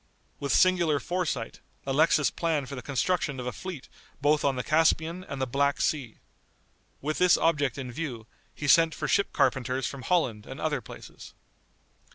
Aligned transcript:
With 0.39 0.51
singular 0.51 0.99
foresight, 0.99 1.59
Alexis 1.85 2.31
planned 2.31 2.67
for 2.67 2.73
the 2.73 2.81
construction 2.81 3.39
of 3.39 3.45
a 3.45 3.51
fleet 3.51 3.87
both 4.19 4.43
on 4.43 4.55
the 4.55 4.63
Caspian 4.63 5.23
and 5.25 5.39
the 5.39 5.45
Black 5.45 5.79
Sea. 5.79 6.17
With 7.01 7.19
this 7.19 7.37
object 7.37 7.77
in 7.77 7.91
view, 7.91 8.25
he 8.55 8.67
sent 8.67 8.95
for 8.95 9.07
ship 9.07 9.31
carpenters 9.31 9.85
from 9.85 10.01
Holland 10.01 10.47
and 10.47 10.59
other 10.59 10.81
places. 10.81 11.35